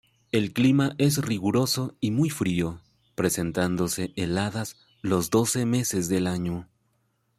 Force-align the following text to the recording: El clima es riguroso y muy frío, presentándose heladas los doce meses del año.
El 0.31 0.51
clima 0.51 0.95
es 0.97 1.19
riguroso 1.19 1.95
y 1.99 2.09
muy 2.09 2.31
frío, 2.31 2.81
presentándose 3.13 4.13
heladas 4.15 4.75
los 5.03 5.29
doce 5.29 5.67
meses 5.67 6.09
del 6.09 6.25
año. 6.25 6.67